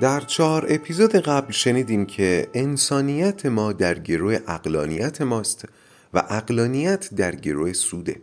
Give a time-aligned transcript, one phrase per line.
[0.00, 5.64] در چهار اپیزود قبل شنیدیم که انسانیت ما در گروه اقلانیت ماست
[6.14, 8.16] و اقلانیت در گروه سوده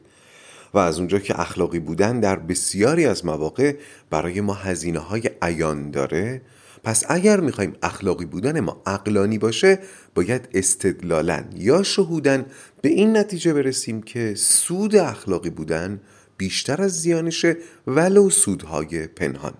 [0.73, 3.75] و از اونجا که اخلاقی بودن در بسیاری از مواقع
[4.09, 6.41] برای ما هزینه های عیان داره
[6.83, 9.79] پس اگر می‌خوایم اخلاقی بودن ما اقلانی باشه
[10.15, 12.45] باید استدلالن یا شهودن
[12.81, 16.01] به این نتیجه برسیم که سود اخلاقی بودن
[16.37, 19.53] بیشتر از زیانشه ولو سودهای پنهان.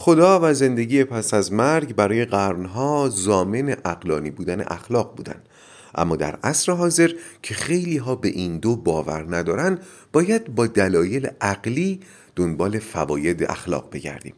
[0.00, 5.42] خدا و زندگی پس از مرگ برای قرنها زامن اقلانی بودن اخلاق بودن.
[5.94, 7.10] اما در عصر حاضر
[7.42, 9.78] که خیلی ها به این دو باور ندارن
[10.12, 12.00] باید با دلایل عقلی
[12.36, 14.34] دنبال فواید اخلاق بگردیم.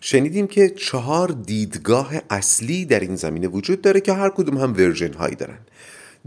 [0.00, 5.12] شنیدیم که چهار دیدگاه اصلی در این زمینه وجود داره که هر کدوم هم ورژن
[5.12, 5.58] هایی دارن.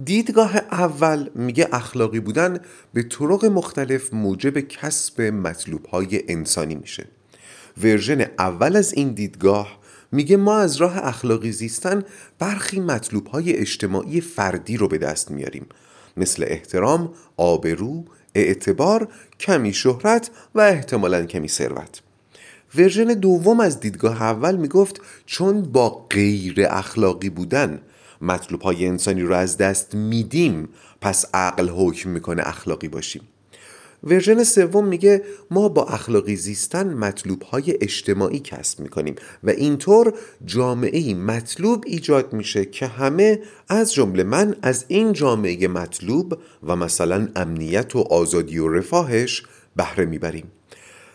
[0.03, 2.59] دیدگاه اول میگه اخلاقی بودن
[2.93, 7.20] به طرق مختلف موجب کسب مطلوب های انسانی میشه.
[7.84, 9.79] ورژن اول از این دیدگاه
[10.12, 12.04] میگه ما از راه اخلاقی زیستن
[12.40, 15.65] برخی مطلوب های اجتماعی فردی رو به دست میاریم.
[16.18, 19.07] مثل احترام، آبرو، اعتبار،
[19.40, 22.01] کمی شهرت و احتمالا کمی ثروت.
[22.76, 27.82] ورژن دوم از دیدگاه اول می‌گفت چون با غیر اخلاقی بودن
[28.21, 30.70] مطلوب های انسانی رو از دست میدیم
[31.01, 33.21] پس عقل حکم می‌کنه اخلاقی باشیم.
[34.04, 40.13] ورژن سوم میگه ما با اخلاقی زیستن مطلوب های اجتماعی کسب می‌کنیم و اینطور
[40.46, 47.27] جامعه مطلوب ایجاد میشه که همه از جمله من از این جامعه مطلوب و مثلا
[47.35, 49.44] امنیت و آزادی و رفاهش
[49.76, 50.52] بهره می‌بریم.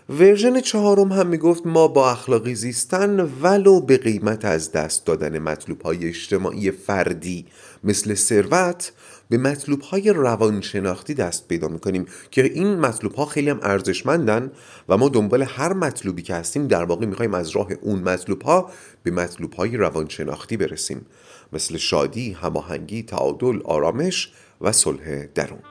[0.09, 5.83] ورژن چهارم هم می‌گفت ما با اخلاقی زیستن ولو به قیمت از دست دادن مطلوب
[5.83, 7.47] های اجتماعی فردی
[7.85, 8.93] مثل ثروت
[9.29, 14.51] به مطلوب های روانشناختی دست پیدا می‌کنیم که این مطلوب ها خیلی هم ارزشمندن
[14.89, 18.71] و ما دنبال هر مطلوبی که هستیم در واقع می‌خوایم از راه اون مطلوب ها
[19.03, 21.07] به مطلوب های روانشناختی برسیم
[21.53, 25.63] مثل شادی، هماهنگی، تعادل، آرامش و صلح درون.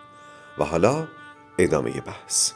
[0.57, 1.07] و حالا
[1.57, 2.51] ادامه بحث.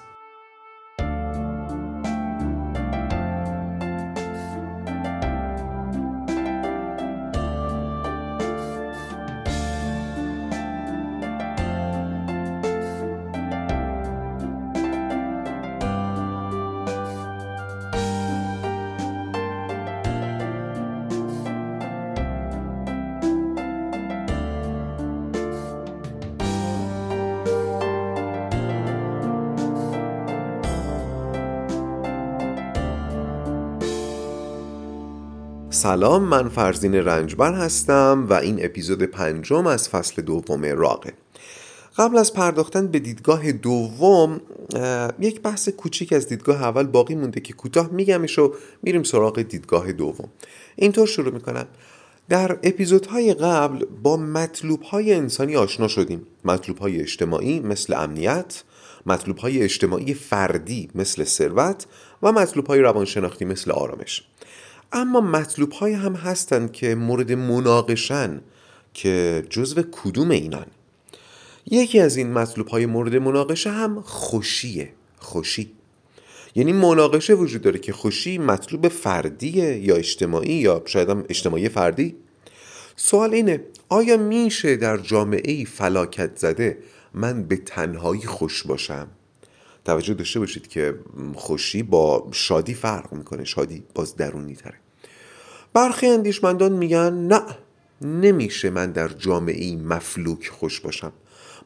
[35.79, 41.13] سلام من فرزین رنجبر هستم و این اپیزود پنجم از فصل دوم راقه.
[41.97, 44.41] قبل از پرداختن به دیدگاه دوم
[45.19, 48.53] یک بحث کوچیک از دیدگاه اول باقی مونده که کوتاه میگمش و
[48.83, 50.29] میریم سراغ دیدگاه دوم.
[50.75, 51.65] اینطور شروع می‌کنم.
[52.29, 56.27] در اپیزودهای قبل با مطلوب های انسانی آشنا شدیم.
[56.45, 58.63] مطلوب های اجتماعی مثل امنیت
[59.05, 61.85] مطلوب های اجتماعی فردی مثل ثروت
[62.23, 64.23] و مطلوب های روانشناختی مثل آرامش.
[64.91, 68.41] اما مطلوب های هم هستند که مورد مناقشن
[68.93, 70.65] که جزو کدوم اینان.
[71.65, 75.71] یکی از این مطلوب های مورد مناقشه هم خوشیه خوشی.
[76.55, 82.15] یعنی مناقشه وجود داره که خوشی مطلوب فردیه یا اجتماعی یا شاید هم اجتماعی فردی.
[82.95, 86.77] سوال اینه آیا میشه در جامعه فلاکت زده
[87.13, 89.07] من به تنهایی خوش باشم؟
[89.89, 90.95] توجه داشته باشید که
[91.35, 93.43] خوشی با شادی فرق می‌کنه.
[93.43, 94.75] شادی باز درونی تره
[95.73, 97.41] برخی اندیشمندان میگن نه
[98.01, 101.11] نمیشه من در جامعه مفلوک خوش باشم.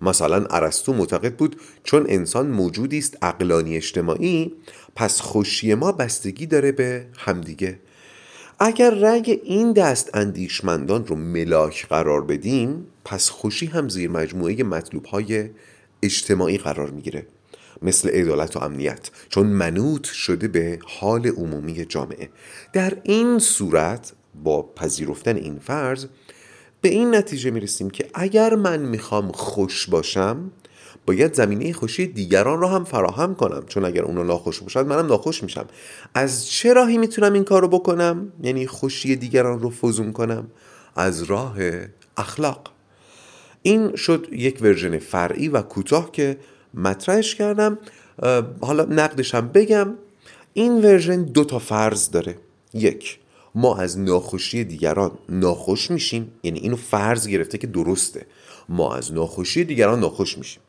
[0.02, 4.54] مثلا ارسطو معتقد بود چون انسان موجودی است اقلانی اجتماعی
[4.96, 7.80] پس خوشی ما بستگی داره به همدیگه.
[8.60, 15.06] اگر رنگ این دست اندیشمندان رو ملاک قرار بدیم پس خوشی هم زیر مجموعه مطلوب
[15.06, 15.50] های
[16.04, 17.28] اجتماعی قرار می‌گیره.
[17.84, 22.30] مثل عدالت و امنیت چون منوط شده به حال عمومی جامعه.
[22.74, 24.14] در این صورت
[24.44, 26.06] با پذیرفتن این فرض
[26.82, 30.52] به این نتیجه می‌رسیم که اگر من می‌خوام خوش باشم
[31.06, 33.64] باید زمینه خوشی دیگران رو هم فراهم کنم.
[33.68, 35.66] چون اگر اونا ناخوش باشد منم ناخوش میشم.
[36.14, 40.48] از چه راهی می‌تونم این کارو بکنم؟ یعنی خوشی دیگران رو فزون کنم؟
[40.96, 41.56] از راه
[42.18, 42.74] اخلاق.
[43.62, 46.38] این شد یک ورژن فرعی و کوتاه که
[46.74, 47.78] مطرحش کردم.
[48.62, 49.94] حالا نقدشم بگم.
[50.54, 52.38] این ورژن دو تا فرض داره.
[52.74, 53.20] یک
[53.56, 56.32] ما از ناخوشی دیگران ناخوش میشیم.
[56.44, 58.26] یعنی اینو فرض گرفته که درسته.
[58.70, 60.62] ما از ناخوشی دیگران ناخوش میشیم.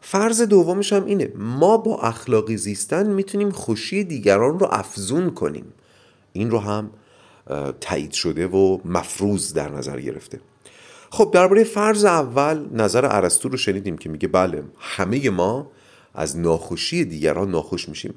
[0.00, 1.32] فرض دومش هم اینه.
[1.34, 5.72] ما با اخلاقی زیستن می‌تونیم خوشی دیگران رو افزون کنیم.
[6.32, 6.90] این رو هم
[7.80, 10.40] تایید شده و مفروض در نظر گرفته.
[11.16, 15.70] خب درباره فرض اول نظر ارسطو رو شنیدیم که میگه بله همه ما
[16.14, 18.14] از ناخوشی دیگران ناخوش میشیم.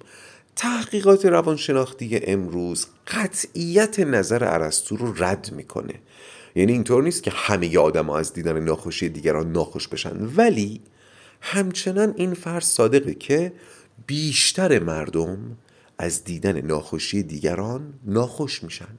[0.56, 5.94] تحقیقات روانشناختی امروز قطعیت نظر ارسطو رو رد می‌کنه.
[6.56, 10.30] یعنی اینطور نیست که همه آدم ها از دیدن ناخوشی دیگران ناخوش بشن.
[10.36, 10.81] ولی
[11.42, 13.54] همچنان این فرض صادقه که
[14.07, 15.57] بیشتر مردم
[15.98, 18.98] از دیدن ناخوشی دیگران ناخوش میشن.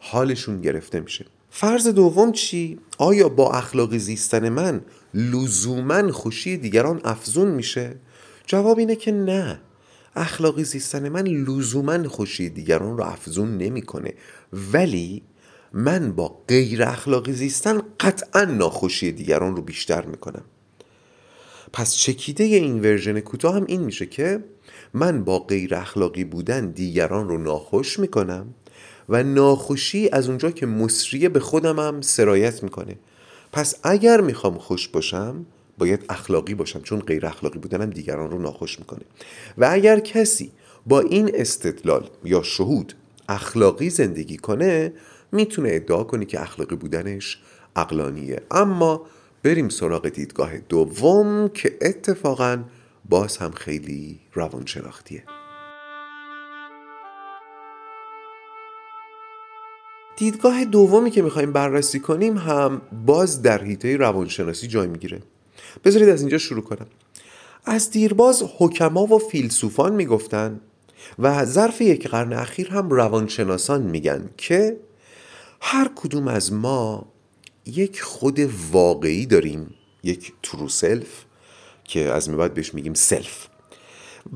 [0.00, 1.26] حالشون گرفته میشه.
[1.54, 4.80] فرض دوم چی؟ آیا با اخلاقی زیستن من
[5.14, 7.96] لزوما خوشی دیگران افزون میشه؟
[8.46, 9.60] جواب اینه که نه
[10.16, 14.14] اخلاقی زیستن من لزوما خوشی دیگران رو افزون نمی‌کنه
[14.72, 15.22] ولی
[15.72, 20.44] من با غیر اخلاقی زیستن قطعا ناخوشی دیگران رو بیشتر می‌کنم
[21.72, 24.44] پس چکیده این ورژن کوتاه هم این میشه که
[24.94, 28.54] من با غیر اخلاقی بودن دیگران رو ناخوش می‌کنم
[29.08, 32.96] و ناخوشی از اونجا که مصریه به خودم هم سرایت می‌کنه.
[33.52, 35.46] پس اگر می‌خوام خوش باشم
[35.78, 39.02] باید اخلاقی باشم چون غیر اخلاقی بودنم دیگران رو ناخوش می‌کنه.
[39.58, 40.52] و اگر کسی
[40.86, 42.94] با این استدلال یا شهود
[43.28, 44.92] اخلاقی زندگی کنه
[45.32, 47.38] می‌تونه ادعا کنه که اخلاقی بودنش
[47.76, 49.06] اقلانیه اما
[49.42, 52.64] بریم سراغ دیدگاه دوم که اتفاقا
[53.08, 55.24] باز هم خیلی روانشناختیه.
[60.16, 65.22] دیدگاه دومی که می‌خوایم بررسی کنیم هم باز در حیطه روانشناسی جای می‌گیره.
[65.84, 66.86] بذارید از اینجا شروع کنم.
[67.64, 70.60] از دیرباز حکما و فیلسوفان می‌گفتن
[71.18, 74.76] و ظرف یک قرن اخیر هم روانشناسان میگن که
[75.60, 77.06] هر کدوم از ما
[77.66, 78.40] یک خود
[78.72, 81.24] واقعی داریم یک true self
[81.84, 83.46] که از این به بعد بهش میگیم self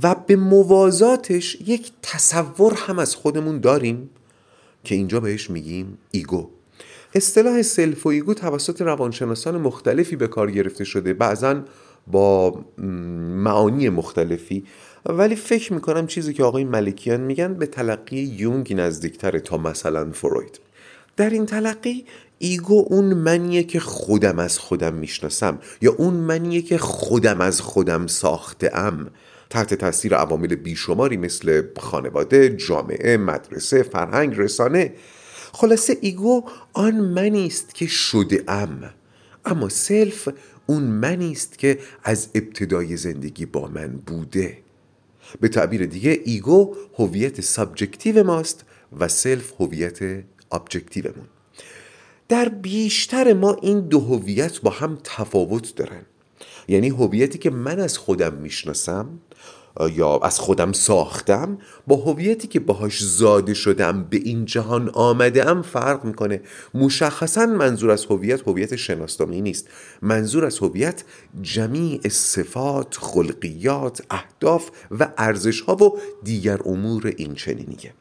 [0.03, 4.11] و به موازاتش یک تصور هم از خودمون داریم.
[4.87, 6.51] که اینجا بهش میگیم ego.
[7.15, 11.63] اصطلاح self و ego توسط روانشناسان مختلفی به کار گرفته شده بعضا
[12.07, 14.65] با معانی مختلفی.
[15.07, 20.61] ولی فکر می‌کنم چیزی که آقای ملکیان میگن به تلقی یونگ نزدیکتره تا مثلا فروید.
[21.17, 22.05] در این تلقی
[22.39, 28.07] ego اون منیه که خودم از خودم می‌شناسم یا اون منیه که خودم از خودم
[28.07, 29.11] ساخته ام
[29.51, 34.93] تحت تاثیر عوامل بیشماری مثل خانواده، جامعه، مدرسه، فرهنگ، رسانه.
[35.53, 38.91] خلاصه ego آن منی است که شده ام.
[39.45, 40.29] اما self
[40.67, 44.59] اون منی است که از ابتدای زندگی با من بوده.
[45.41, 48.65] به تعبیر دیگه ego هویت subjective ماست
[48.99, 51.27] و self هویت objective مون.
[52.29, 56.03] در بیشتر ما این دو هویت با هم تفاوت دارن.
[56.69, 59.09] یعنی هویتی که من از خودم می‌شناسم
[59.93, 65.63] یا از خودم ساختم با هویتی که باهاش زاده شدم به این جهان آمده ام
[65.63, 66.41] فرق می‌کنه.
[66.75, 69.69] مشخصا منظور از هویت هویت شناسنامه‌ای نیست.
[70.03, 71.05] منظور از هویت
[71.43, 77.95] جمیع صفات خلقیات اهداف و ارزش ها و دیگر امور این چنینیه.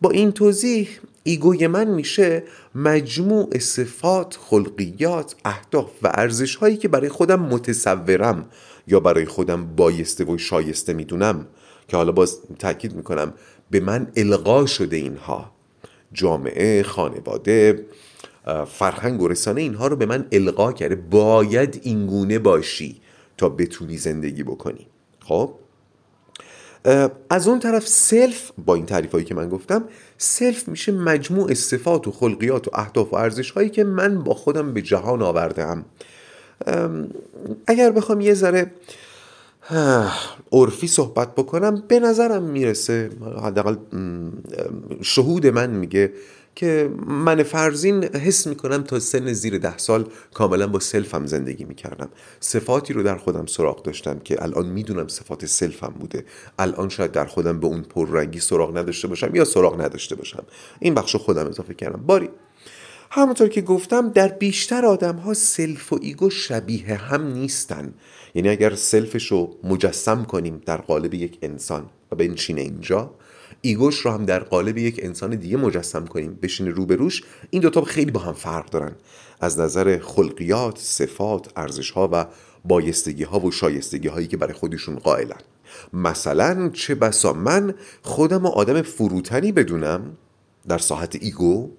[0.00, 0.88] با این توضیح
[1.22, 2.42] ایگوی من میشه
[2.74, 8.44] مجموع صفات، خلقیات، اهداف و ارزش هایی که برای خودم متصورم.
[8.86, 11.46] یا برای خودم بایسته و شایسته می‌دونم؟
[11.88, 13.34] که حالا باز تاکید می‌کنم
[13.70, 15.52] به من القا شده اینها.
[16.12, 17.86] جامعه، خانواده،
[18.68, 20.94] فرهنگ و رسانه اینها رو به من القا کرده.
[20.94, 23.00] باید اینگونه باشی
[23.36, 24.86] تا بتونی زندگی بکنی.
[25.20, 25.54] خب؟
[27.30, 29.84] از اون طرف self با این تعریف هایی که من گفتم
[30.18, 34.74] self میشه مجموع صفات و خلقیات و اهداف و ارزش هایی که من با خودم
[34.74, 35.84] به جهان آوردم
[37.66, 38.70] اگر بخوام یه ذره
[40.52, 43.10] عرفی صحبت بکنم به نظرم می‌رسه
[43.42, 43.76] حداقل
[45.02, 46.12] شهود من میگه
[46.54, 50.04] که من فرزین حس می‌کنم تا سن زیر ده سال
[50.34, 52.08] کاملا با self م زندگی می‌کردم.
[52.40, 56.24] صفاتی رو در خودم سراغ داشتم که الان می‌دونم صفات self م بوده.
[56.58, 60.44] الان شاید در خودم به اون پررنگی سراغ نداشته باشم یا سراغ نداشته باشم.
[60.80, 62.02] این بخش خودم اضافه کردم.
[62.06, 62.30] باری.
[63.14, 67.94] همونطور که گفتم در بیشتر آدم ها self و ego شبیه هم نیستن.
[68.34, 73.14] یعنی اگر self ش رو مجسم کنیم در قالب یک انسان و بنشینه اینجا
[73.60, 77.82] ego ش رو هم در قالب یک انسان دیگه مجسم کنیم بشینه روبروش این دوتا
[77.82, 78.92] خیلی با هم فرق دارن.
[79.40, 82.26] از نظر خلقیات، صفات، ارزش ها و
[82.64, 85.40] بایستگی ها و شایستگی هایی که برای خودشون قائلن.
[85.92, 90.16] مثلا چه بسا من خودم و آدم فروتنی بدونم
[90.68, 91.70] در ساحت ego؟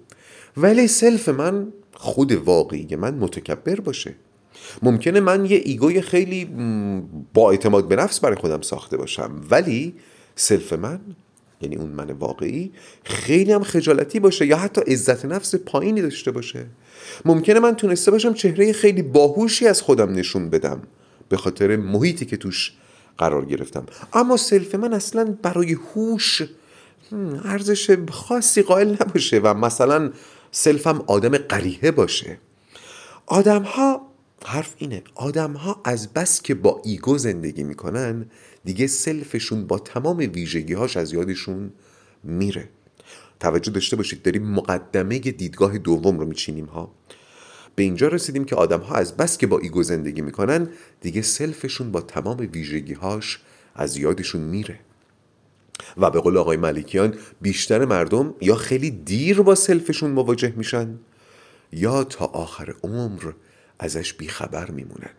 [0.56, 4.14] ولی self من خود واقعی من متکبر باشه.
[4.82, 6.44] ممکنه من یه ego ی خیلی
[7.34, 9.94] با اعتماد به نفس برای خودم ساخته باشم ولی
[10.36, 11.00] self من
[11.60, 12.72] یعنی اون من واقعی
[13.04, 16.66] خیلی هم خجالتی باشه یا حتی عزت نفس پایینی داشته باشه.
[17.24, 20.82] ممکنه من تونسته باشم چهره خیلی باهوشی از خودم نشون بدم
[21.28, 22.72] به خاطر محیطی که توش
[23.18, 23.86] قرار گرفتم.
[24.12, 26.42] اما self من اصلا برای هوش
[27.44, 30.10] ارزش خاصی قائل نباشه و مثلا
[30.56, 32.38] self م آدم قریحه باشه.
[33.26, 34.06] آدم ها
[34.44, 38.26] حرف اینه آدم ها از بس که با ego زندگی می‌کنن
[38.64, 41.72] دیگه self شون با تمام ویژگی هاش از یادشون
[42.24, 42.68] میره.
[43.40, 46.94] توجه داشته باشید داریم مقدمه دیدگاه دوم رو میچینیم ها.
[47.74, 50.68] به اینجا رسیدیم که آدم ها از بس که با ego زندگی می‌کنن
[51.00, 53.40] دیگه self شون با تمام ویژگی هاش
[53.74, 54.78] از یادشون میره.
[55.96, 60.98] و به قول آقای ملکیان بیشتر مردم یا خیلی دیر با self شون مواجه میشن
[61.72, 63.32] یا تا آخر عمر
[63.78, 65.10] ازش بیخبر میمونن.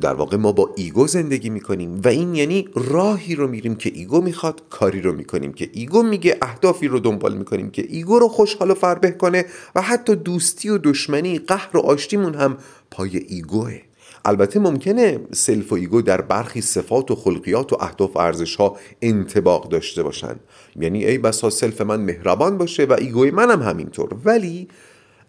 [0.00, 4.20] در واقع ما با ego زندگی می‌کنیم و این یعنی راهی رو میریم که ego
[4.20, 8.70] می‌خواد کاری رو می‌کنیم که ego میگه اهدافی رو دنبال می‌کنیم که ego رو خوشحال
[8.70, 12.58] و فربه کنه و حتی دوستی و دشمنی قهر و آشتیمون هم
[12.90, 13.87] پای ایگوه.
[14.24, 18.76] البته ممکنه self و ego در برخی صفات و خلقیات و اهداف و ارزش ها
[19.02, 20.36] انطباق داشته باشن.
[20.76, 24.16] یعنی ای بسا self من مهربان باشه و ego ی منم همینطور.
[24.24, 24.68] ولی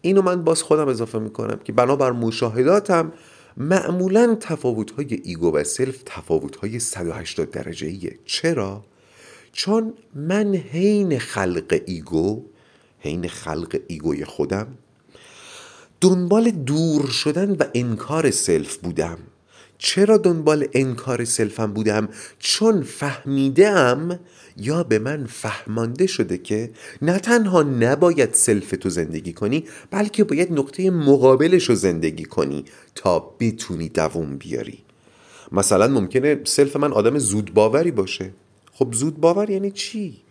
[0.02, 3.12] اینو من باز خودم اضافه می‌کنم که بنابر مشاهداتم
[3.58, 8.84] معمولا تفاوت های ego و self تفاوت های 180 درجه ایه چرا؟
[9.52, 12.46] چون من حین خلق ego
[13.00, 14.68] حین خلق ego ی خودم
[16.02, 19.18] دنبال دور شدن و انکار self بودم.
[19.78, 24.20] چرا دنبال انکار self م بودم؟ چون فهمیدم
[24.58, 30.52] یا به من فهمانده شده که نه تنها نباید self تو زندگی کنی بلکه باید
[30.52, 32.66] نقطه مقابلش رو زندگی کنی
[32.96, 34.80] تا بتونی دووم بیاری.
[35.52, 38.30] مثلا ممکنه self من آدم زود باوری باشه.
[38.74, 40.22] خب زود باور یعنی چی؟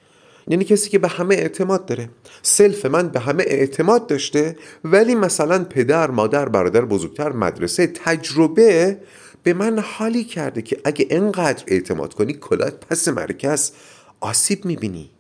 [0.48, 2.08] یعنی کسی که به همه اعتماد داره.
[2.42, 8.98] self من به همه اعتماد داشته ولی مثلا پدر مادر برادر بزرگتر مدرسه تجربه
[9.42, 13.72] به من حالی کرده که اگه انقدر اعتماد کنی کلات پس معرکه
[14.20, 15.10] آسیب می‌بینی.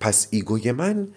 [0.00, 1.08] پس ego ی من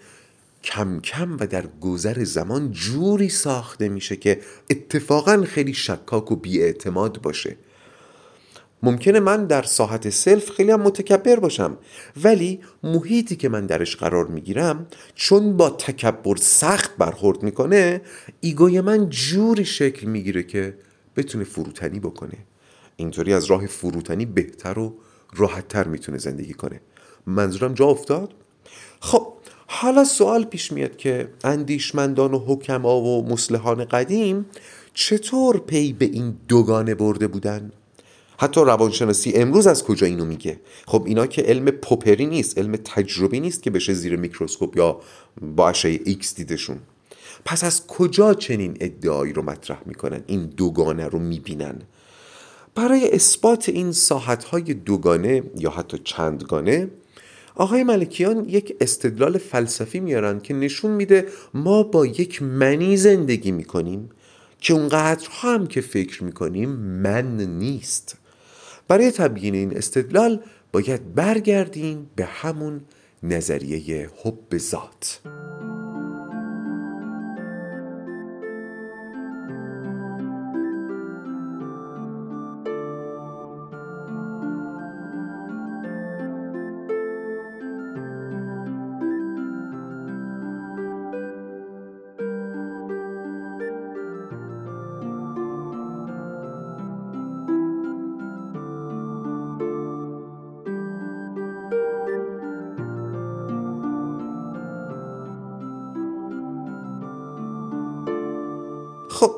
[0.64, 4.40] کم کم و در گذر زمان جوری ساخته میشه که
[4.70, 7.56] اتفاقا خیلی شکاک و بیاعتماد باشه.
[8.82, 11.76] ممکنه من در ساحت self خیلی هم متکبر باشم
[12.24, 18.00] ولی محیطی که من درش قرار می‌گیرم چون با تکبر سخت برخورد می‌کنه
[18.40, 20.74] ego ی من جوری شکل می‌گیره که
[21.16, 22.38] بتونه فروتنی بکنه
[22.96, 24.94] اینطوری از راه فروتنی بهتر و
[25.36, 26.80] راحتتر می‌تونه زندگی کنه
[27.26, 28.34] منظورم جا افتاد؟
[29.00, 29.32] خب
[29.66, 34.46] حالا سوال پیش میاد که اندیشمندان و حکما و مصلحان قدیم
[34.94, 37.72] چطور پی به این دوگانه برده بودن؟
[38.38, 43.40] حتی روانشناسی امروز از کجا اینو میگه؟ خب اینا که علم پوپری نیست علم تجربی
[43.40, 45.00] نیست که بشه زیر میکروسکوپ یا
[45.40, 46.78] با اشعه ایکس دیدشون.
[47.44, 51.78] پس از کجا چنین ادعایی رو مطرح می‌کنن؟ این دوگانه رو می‌بینن؟
[52.74, 56.88] برای اثبات این ساحت های دوگانه یا حتی چندگانه
[57.54, 64.10] آقای ملکیان یک استدلال فلسفی میارن که نشون میده ما با یک منی زندگی می‌کنیم
[64.60, 68.16] که اونقدر هم که فکر می‌کنیم من نیست.
[68.88, 70.40] برای تبیین این استدلال
[70.72, 72.80] باید برگردیم به همون
[73.22, 75.20] نظریه حب ذات.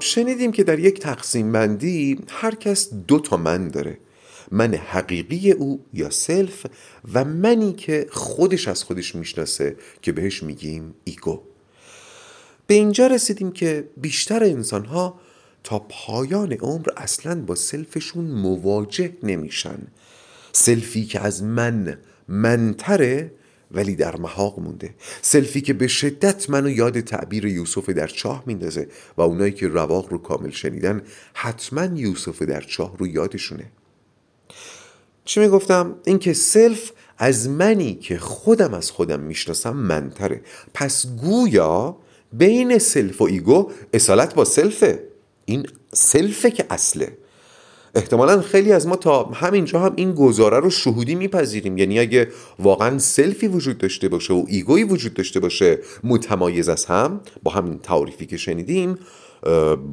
[0.01, 3.99] شنیدیم که در یک تقسیم بندی هر کس دو تا من داره.
[4.51, 6.67] من حقیقی او یا self
[7.15, 11.41] و منی که خودش از خودش می‌شناسه که بهش میگیم ego.
[12.67, 15.21] به اینجا رسیدیم که بیشتر انسان ها
[15.65, 19.79] تا پایان عمر اصلا با self شون مواجه نمیشن.
[20.53, 23.33] self ی که از من منتره
[23.71, 24.95] ولی در محاق مونده.
[25.23, 29.69] self ی که به شدت منو یاد تعبیر یوسف در چاه میندازه و اونایی که
[29.69, 31.03] رواق رو کامل شنیدن
[31.35, 33.65] حتما یوسف در چاه رو یادشونه.
[35.25, 40.41] چی می‌گفتم؟ اینکه self از منی که خودم از خودم می‌شناسم من‌تره.
[40.75, 41.97] پس گویا
[42.33, 45.05] بین self و ego اصالت با self ه.
[45.45, 47.19] این self ه که اصله.
[47.95, 51.79] احتمالا خیلی از ما تا همینجا هم این گزاره رو شهودی میپذیریم.
[51.79, 52.29] یعنی اگه
[52.59, 57.21] واقعا self ی وجود داشته باشه و ego ی وجود داشته باشه متمایز از هم
[57.43, 58.99] با همین تعریفی که شنیدیم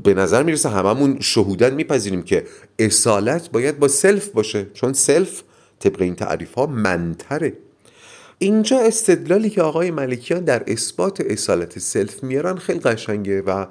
[0.04, 2.46] به نظر می‌رسه هممون شهوداً میپذیریم که
[2.80, 4.68] اصالت باید با self باشه.
[4.74, 5.42] چون self
[5.80, 7.54] طبق این تعریف ها من‌تره.
[8.40, 13.66] اینجا استدلالی که آقای ملکیان در اثبات اصالت self میارن خیلی قشنگه و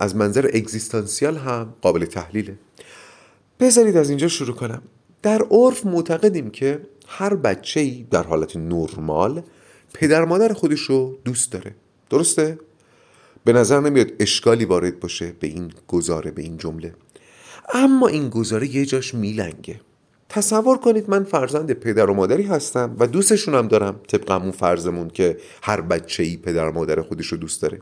[0.00, 2.54] از منظر اگزیستانسیال هم قابل تحلیله.
[3.60, 4.82] بذارید از اینجا شروع کنم.
[5.22, 9.42] در عرف معتقدیم که هر بچه ای در حالت نرمال
[9.94, 11.74] پدر مادر خودش رو دوست داره.
[12.10, 12.58] درسته؟
[13.44, 16.94] به نظر نمیاد اشکالی وارد باشه به این گزاره به این جمله.
[17.74, 19.80] اما این گزاره یه جاش میلنگه.
[20.28, 25.36] تصور کنید من فرزند پدر و مادری هستم و دوستشونم دارم طبق همون فرضمون که
[25.62, 27.80] هر بچه ای پدر و مادر خودش رو دوست داره.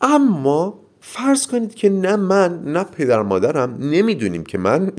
[0.00, 0.80] اما
[1.12, 4.92] فرض کنید که نه من نه پدر مادرم نمی‌دونیم که من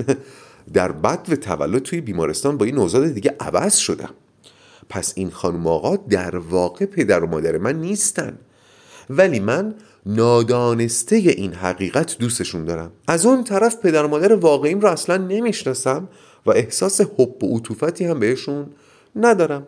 [0.72, 4.10] در بد و تولد توی بیمارستان با این نوزاد دیگه عوض شدم.
[4.88, 8.38] پس این خانم آقا در واقع پدر و مادر من نیستن.
[9.10, 9.74] ولی من
[10.06, 12.90] نادانسته این حقیقت دوستشون دارم.
[13.08, 16.08] از اون طرف پدر و مادر واقعیم رو اصلا نمی‌شناسم
[16.46, 18.66] و احساس حب و عطوفتی هم بهشون
[19.16, 19.66] ندارم.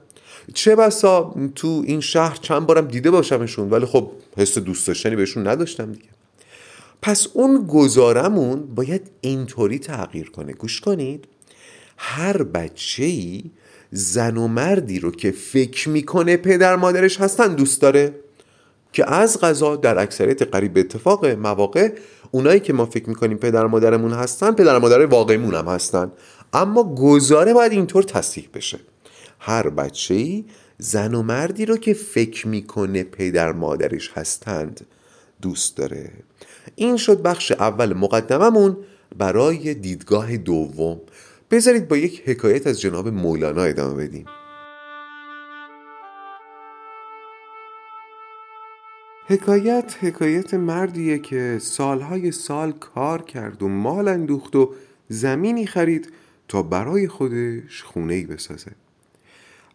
[0.55, 5.47] چه بسا تو این شهر چند بارم دیده باشمشون ولی خب حس دوست داشتنی بهشون
[5.47, 6.20] نداشتم دیگه.
[7.03, 10.53] پس اون گزارمون باید اینطوری تغییر کنه.
[10.53, 11.25] گوش کنید.
[11.97, 13.45] هر بچه ای
[13.91, 18.15] زن و مردی رو که فکر می‌کنه پدر مادرش هستن دوست داره.
[18.93, 21.93] که از غذا در اکثریت قریب اتفاق مواقع
[22.31, 26.13] اونایی که ما فکر می‌کنیم پدر مادرمون هستن پدر مادر واقعیمون هم هستن.
[26.53, 28.79] اما گزاره باید اینطور تصدیق بشه.
[29.39, 30.45] هر بچه ای
[30.79, 34.87] زن و مردی رو که فکر می‌کنه پدر مادرش هستند
[35.43, 36.11] دوست داره.
[36.77, 38.77] این شد بخش اول مقدممون
[39.19, 41.01] برای دیدگاه دوم.
[41.51, 44.25] بذارید با یک حکایت از جناب مولانا ادامه بدیم.
[49.27, 54.75] حکایت حکایت مردیه که سالهای سال کار کرد و مال اندوخت و
[55.09, 56.13] زمینی خرید
[56.49, 58.71] تا برای خودش خونه بسازه.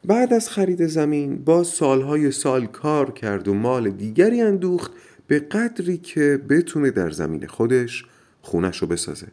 [0.05, 4.91] بعد از خرید زمین با سالهای سال کار کرد و مال دیگری اندوخت
[5.27, 8.05] به قدری که بتونه در زمین خودش
[8.41, 9.27] خونش رو بسازه.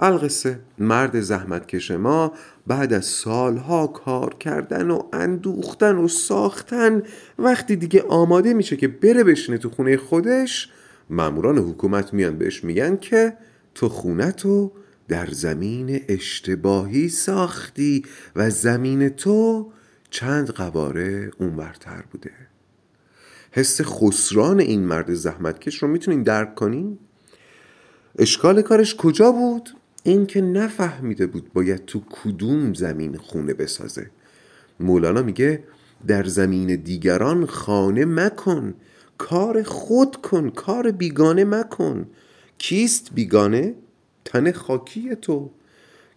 [0.00, 2.32] القصه مرد زحمتکش ما
[2.66, 7.02] بعد از سالها کار کردن و اندوختن و ساختن
[7.38, 10.72] وقتی دیگه آماده میشه که بره بشینه تو خونه خودش
[11.10, 13.36] ماموران حکومت میان بهش میگن که
[13.74, 14.72] تو خونه تو
[15.08, 18.04] در زمین اشتباهی ساختی
[18.36, 19.72] و زمین تو
[20.10, 22.47] چند قباره اونورتر بوده.
[23.52, 26.98] حس خسران این مرد زحمتکش رو می‌تونین درک کنین؟
[28.18, 29.70] اشکال کارش کجا بود؟
[30.02, 34.10] اینکه نفهمیده بود باید تو کدوم زمین خونه بسازه
[34.80, 35.64] مولانا میگه
[36.06, 38.74] در زمین دیگران خانه مکن
[39.18, 42.06] کار خود کن کار بیگانه مکن
[42.58, 43.74] کیست بیگانه؟
[44.24, 45.50] تن خاکی تو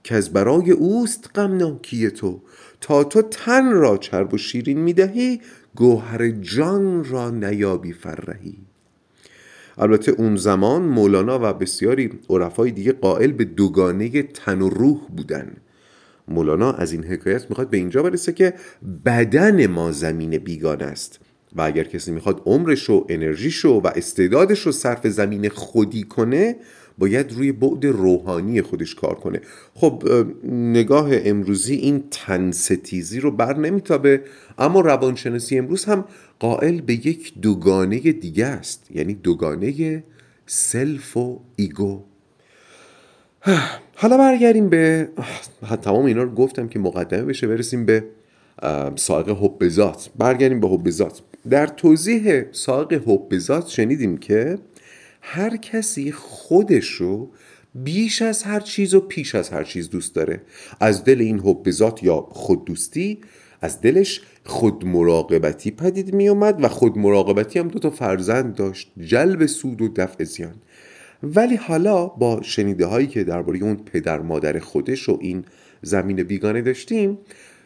[0.04, 2.42] که از برای اوست غمناکی تو
[2.82, 5.42] تا تو تن را چرب و شیرین می‌دهی
[5.76, 8.58] گوهر جان را نیابی فرهی.
[9.78, 15.58] البته اون زمان مولانا و بسیاری عرفای دیگه قائل به دوگانه تن و روح بودن.
[16.28, 18.54] مولانا از این حکایت می‌خواد به اینجا برسه که
[19.06, 21.20] بدن ما زمین بیگانه است
[21.56, 26.56] و اگر کسی می‌خواد عمرش و انرژیش و استعدادش رو صرف زمین خودی کنه
[26.98, 29.42] باید روی بعد روحانی خودش کار کنه.
[29.76, 30.04] خب
[30.52, 34.22] نگاه امروزی این تن‌ستیزی رو بر نمیتابه
[34.58, 36.06] اما روانشناسی امروز هم
[36.40, 40.04] قائل به یک دوگانه دیگه است یعنی دوگانه
[40.46, 42.04] self و ego.
[44.02, 45.10] حالا برگردیم به
[45.82, 48.04] تمام اینا رو گفتم که مقدمه بشه برسیم به
[48.96, 50.10] ساق حب ذات.
[50.18, 50.90] برگردیم به حب
[51.50, 54.58] در توضیح ساق حب ذات شنیدیم که
[55.22, 57.32] هر کسی خودش رو
[57.76, 60.42] بیش از هر چیز و پیش از هر چیز دوست داره.
[60.80, 63.20] از دل این حب ذات یا خود دوستی
[63.62, 68.92] از دلش خود مراقبتی پدید می اومد و خود مراقبتی هم دو تا فرزند داشت
[69.00, 70.56] جلب سود و دفع زیان.
[71.24, 75.46] ولی حالا با شنیده هایی که درباره اون پدر مادر خودش و این
[75.82, 77.18] زمین بیگانه داشتیم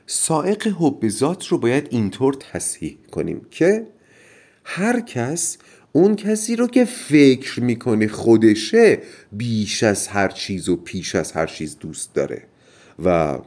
[0.07, 3.87] سائق حب ذات رو باید اینطور تصحیح کنیم که
[4.63, 5.57] هر کس
[5.95, 8.99] اون کسی رو که فکر می‌کنه خودشه
[9.31, 12.43] بیش از هر چیز و پیش از هر چیز دوست داره.
[13.05, 13.37] و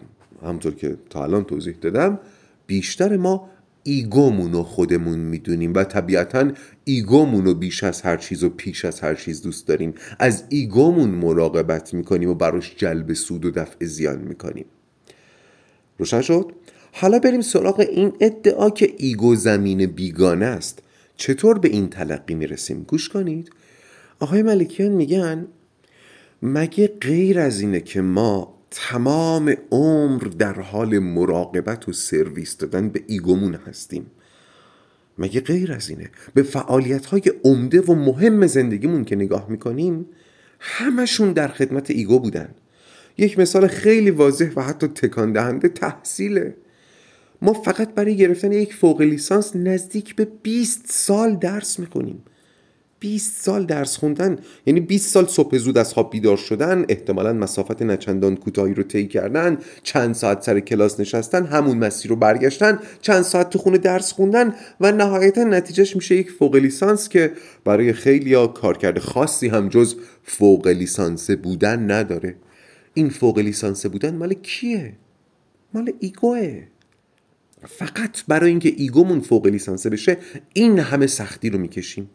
[0.42, 2.20] همطور که تا الان توضیح دادم
[2.66, 3.50] بیشتر ما
[3.82, 6.50] ایگومون رو خودمون می‌دونیم و طبیعتا
[6.84, 9.94] ego مون رو بیش از هر چیز و پیش از هر چیز دوست داریم.
[10.18, 14.66] از ego مون مراقبت می‌کنیم و براش جلب سود و دفع زیان می‌کنیم.
[15.98, 16.52] روشن شد؟
[16.92, 20.82] حالا بریم سراغ این ادعا که ego زمین بیگانه است.
[21.18, 23.50] چطور به این تلقی می‌رسیم؟ گوش کنید.
[24.20, 25.46] آقای ملکیان میگن
[26.42, 33.02] مگه غیر از اینه که ما تمام عمر در حال مراقبت و سرویس دادن به
[33.06, 34.06] ego مون هستیم؟
[35.18, 40.06] مگه غیر از اینه؟ به فعالیت های عمده و مهم زندگیمون که نگاه می‌کنیم
[40.60, 42.48] همشون در خدمت ایگو بودن.
[43.18, 46.54] یک مثال خیلی واضح و حتی تکان دهنده تحصیله.
[47.42, 52.22] ما فقط برای گرفتن یک فوق لیسانس نزدیک به 20 سال درس می‌خونیم.
[53.00, 57.82] 20 سال درس خوندن یعنی 20 سال صبح زود از خواب بیدار شدن احتمالا مسافت
[57.82, 63.22] نچندان کوتاهی رو طی کردن چند ساعت سر کلاس نشستن همون مسیر رو برگشتن چند
[63.22, 67.32] ساعت تو خونه درس خوندن و نهایتا نتیجهش میشه یک فوق لیسانس که
[67.64, 72.34] برای خیلی ها کارکرد خاصی هم جز فوق لیسانس بودن نداره.
[72.94, 74.92] این فوق لیسانس بودن مال کیه؟
[75.74, 76.62] مال ego ه.
[77.66, 80.16] فقط برای اینکه ego مون فوق لیسانسه بشه
[80.52, 82.10] این همه سختی رو می‌کشیم.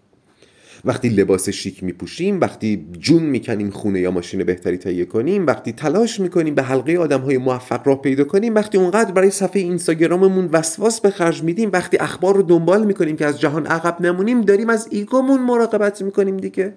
[0.86, 6.20] وقتی لباس شیک میپوشیم وقتی جون می‌کنیم خونه یا ماشین بهتری تهیه کنیم وقتی تلاش
[6.20, 11.02] می‌کنیم به حلقه آدم های موفق راه پیدا کنیم وقتی اونقدر برای صفحه اینستاگراممون وسواس
[11.02, 14.88] به خرج میدیم وقتی اخبار رو دنبال می‌کنیم که از جهان عقب نمونیم داریم از
[14.92, 16.74] ego مون مراقبت می‌کنیم دیگه.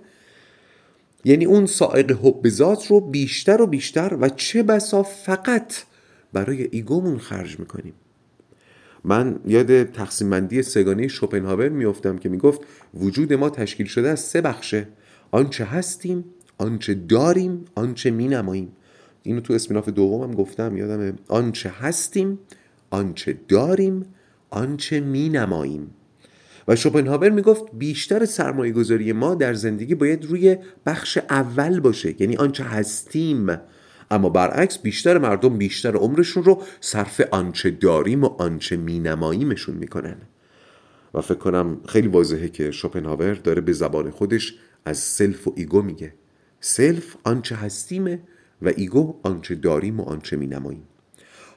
[1.24, 5.74] یعنی اون سائق حب ذات رو بیشتر و بیشتر و چه بسا فقط
[6.32, 7.94] برای ایگومون خرج می‌کنیم.
[9.08, 12.60] من یاد تقسیم بندی سگانه شوپنهاور میافتم که می‌گفت
[12.94, 14.88] وجود ما تشکیل شده از سه بخشه.
[15.30, 16.24] آنچه هستیم
[16.58, 18.72] آنچه داریم آنچه مینماییم.
[19.22, 22.38] اینو تو اسمیناف دومم گفتم یادم آنچه هستیم
[22.90, 24.04] آنچه داریم
[24.50, 25.90] آنچه مینماییم.
[26.68, 32.22] و شوپنهاور می‌گفت بیشتر سرمایه گذاری ما در زندگی باید روی بخش اول باشه.
[32.22, 33.58] یعنی آنچه هستیم.
[34.10, 40.16] اما برعکس بیشتر مردم بیشتر عمرشون رو صرف آنچه داریم و آنچه مینماییمشون می‌کنن.
[41.14, 45.82] و فکر کنم خیلی واضحه که شوپنهاور داره به زبان خودش از self و ego
[45.82, 46.14] میگه.
[46.60, 48.22] self آنچه هستیمه
[48.62, 50.82] و ego آنچه داریم و آنچه مینماییم.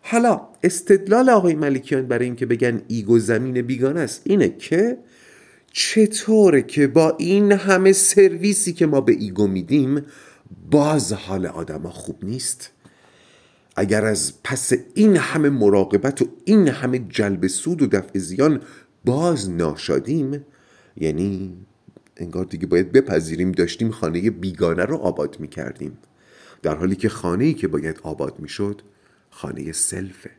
[0.02, 4.98] حالا استدلال آقای ملکیان برای اینکه بگن ego زمین بیگانه است اینه که
[5.72, 10.02] چطوره که با این همه سرویسی که ما به ایگو میدیم
[10.72, 12.72] باز حال آدما خوب نیست.
[13.76, 18.62] اگر از پس این همه مراقبت و این همه جلب سود و دفع زیان
[19.06, 20.46] باز ناشادیم
[20.98, 21.58] یعنی
[22.18, 25.98] انگار دیگه باید بپذیریم داشتیم خانه بیگانه رو آباد می کردیم
[26.62, 28.82] در حالی که خانه که باید آباد می شد
[29.30, 30.32] خانه سلفه.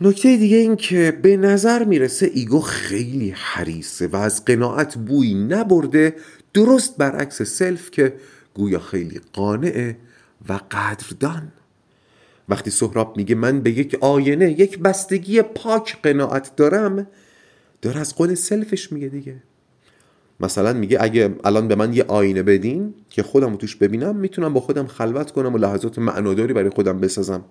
[0.00, 6.16] نکته دیگه این که به نظر می‌رسه ego خیلی حریصه و از قناعت بوی نبرده
[6.54, 8.14] درست برعکس self که
[8.54, 9.96] گویا خیلی قانعه
[10.48, 11.52] و قدردان.
[12.48, 17.06] وقتی سهراب میگه من به یک آینه یک بستگی پاک قناعت دارم
[17.82, 19.42] داره از قول self ش میگه دیگه.
[20.42, 24.60] مثلا میگه اگه الان به من یه آینه بدین که خودم توش ببینم می‌تونم با
[24.60, 27.44] خودم خلوت کنم و لحظات معناداری برای خودم بسازم.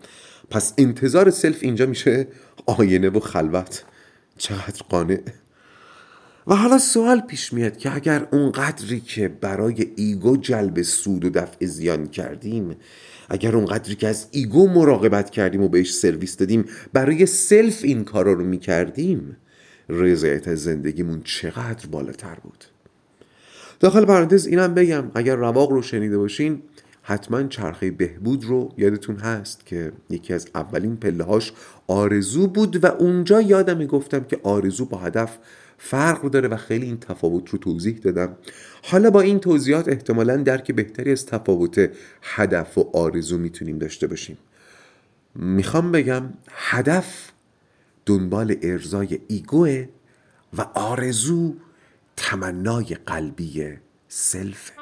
[0.49, 2.27] پس انتظار self اینجا میشه
[2.65, 3.83] آینه و خلوت.
[4.37, 5.19] چقدر قانع.
[6.47, 11.29] و حالا سوال پیش میاد که اگر اون قدری که برای ego جلب سود و
[11.29, 12.75] دفع زیان کردیم
[13.29, 18.03] اگر اون قدری که از ego مراقبت کردیم و بهش سرویس دادیم برای self این
[18.03, 19.37] کارا رو می‌کردیم
[19.89, 22.65] رضایت زندگیمون چقدر بالاتر بود؟
[23.81, 26.61] داخل پرانتز اینم بگم اگر رواق رو شنیده باشین
[27.01, 31.53] حتما چرخه بهبود رو یادتون هست که یکی از اولین پله هاش
[31.87, 35.37] آرزو بود و اونجا یادم گفتم که آرزو با هدف
[35.77, 38.35] فرق داره و خیلی این تفاوت رو توضیح دادم.
[38.83, 41.89] حالا با این توضیحات احتمالا درک بهتری از تفاوت
[42.21, 44.37] هدف و آرزو می‌تونیم داشته باشیم.
[45.35, 47.31] می‌خوام بگم هدف
[48.05, 49.87] دنبال ارزای ایگوه
[50.57, 51.55] و آرزو
[52.21, 53.77] تمنای قلبی
[54.07, 54.73] self ه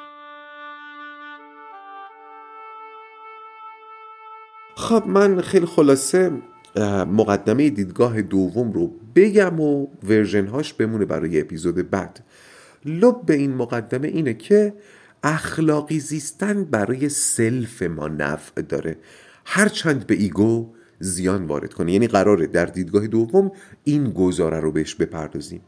[4.76, 6.30] خب من خیلی خلاصه
[7.06, 12.24] مقدمه دیدگاه دوم رو بگم و version هاش بمونه برای اپیزود بعد.
[12.84, 14.74] لب این مقدمه اینه که
[15.22, 18.96] اخلاقی زیستن برای self ما نفع داره.
[19.44, 23.52] هرچند به ego زیان وارد کنه یعنی قراره در دیدگاه دوم
[23.84, 25.60] این گزاره رو بهش بپردازیم.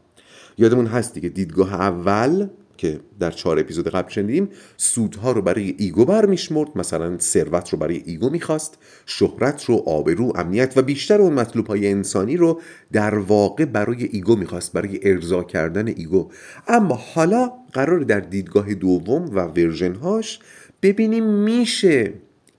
[0.57, 6.05] یادمون هست دیگه دیدگاه اول که در چهار اپیزود قبل شنیدیم سودها رو برای ego
[6.05, 6.77] برمیشمرد.
[6.77, 11.91] مثلا ثروت رو برای ego می‌خواست شهرت رو آبرو امنیت و بیشتر اون مطلوب های
[11.91, 12.61] انسانی رو
[12.91, 16.31] در واقع برای ego می‌خواست برای ارضا کردن ego.
[16.67, 20.39] اما حالا قراره در دیدگاه دوم و version هاش
[20.81, 22.13] ببینیم میشه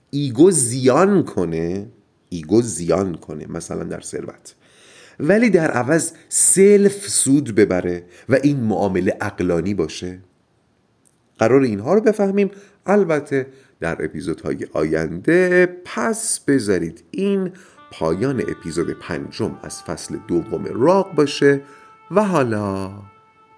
[0.09, 1.87] ego زیان کنه
[2.29, 4.55] ego زیان کنه مثلا در ثروت.
[5.19, 10.19] ولی در عوض self سود ببره و این معامله عقلانی باشه.
[11.39, 12.51] قراره اینها رو بفهمیم.
[12.85, 13.47] البته
[13.79, 17.51] در اپیزودهای آینده پس بذارید این
[17.91, 21.61] پایان اپیزود پنجم از فصل دوم رواق باشه
[22.11, 22.91] و حالا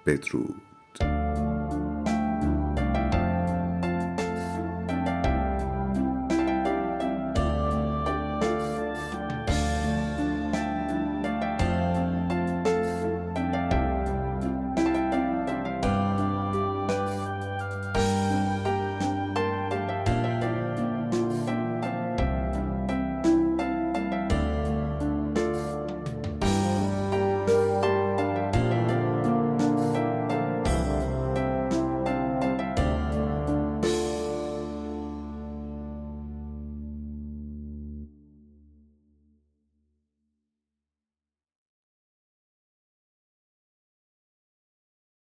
[0.06, 0.67] بدرود.